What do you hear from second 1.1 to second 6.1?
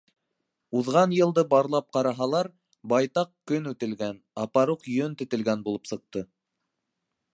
йылды барлап ҡараһалар, байтаҡ көн үтелгән, апаруҡ йөн тетелгән булып